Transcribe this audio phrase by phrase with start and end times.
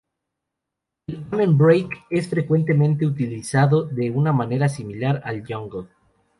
[1.07, 5.89] El amen break es frecuentemente utilizado de una manera similar al jungle.